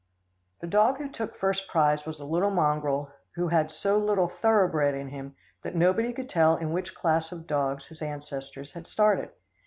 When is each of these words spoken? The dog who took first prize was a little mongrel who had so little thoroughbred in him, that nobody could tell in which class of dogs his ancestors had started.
The 0.61 0.65
dog 0.67 0.97
who 0.97 1.07
took 1.07 1.35
first 1.35 1.67
prize 1.67 2.07
was 2.07 2.19
a 2.19 2.25
little 2.25 2.49
mongrel 2.49 3.11
who 3.35 3.49
had 3.49 3.71
so 3.71 3.99
little 3.99 4.27
thoroughbred 4.27 4.95
in 4.95 5.09
him, 5.09 5.35
that 5.61 5.75
nobody 5.75 6.11
could 6.11 6.27
tell 6.27 6.57
in 6.57 6.73
which 6.73 6.95
class 6.95 7.31
of 7.31 7.45
dogs 7.45 7.85
his 7.85 8.01
ancestors 8.01 8.71
had 8.71 8.87
started. 8.87 9.29